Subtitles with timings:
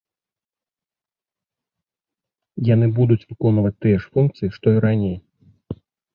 [2.71, 5.17] Яны будуць выконваць тыя ж функцыі, што і раней.